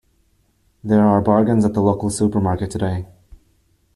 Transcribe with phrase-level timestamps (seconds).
[0.83, 3.05] There are bargains at the local supermarket today.